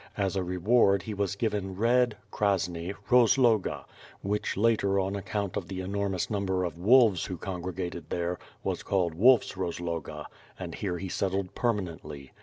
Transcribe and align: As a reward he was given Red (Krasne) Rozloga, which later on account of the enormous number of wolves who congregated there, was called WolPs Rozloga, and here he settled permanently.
As 0.17 0.35
a 0.35 0.43
reward 0.43 1.03
he 1.03 1.13
was 1.13 1.35
given 1.35 1.75
Red 1.75 2.17
(Krasne) 2.31 2.95
Rozloga, 3.11 3.85
which 4.23 4.57
later 4.57 4.99
on 4.99 5.15
account 5.15 5.55
of 5.55 5.67
the 5.67 5.81
enormous 5.81 6.27
number 6.27 6.63
of 6.63 6.79
wolves 6.79 7.25
who 7.25 7.37
congregated 7.37 8.09
there, 8.09 8.39
was 8.63 8.81
called 8.81 9.13
WolPs 9.13 9.55
Rozloga, 9.55 10.25
and 10.57 10.73
here 10.73 10.97
he 10.97 11.07
settled 11.07 11.53
permanently. 11.53 12.31